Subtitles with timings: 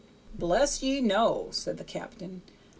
[0.33, 0.99] "Bless ye!
[0.99, 2.41] no," said the captain.